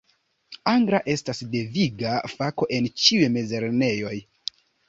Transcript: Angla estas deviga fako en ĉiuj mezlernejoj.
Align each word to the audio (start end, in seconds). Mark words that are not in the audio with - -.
Angla 0.71 1.01
estas 1.15 1.41
deviga 1.57 2.15
fako 2.33 2.71
en 2.79 2.91
ĉiuj 3.03 3.31
mezlernejoj. 3.37 4.19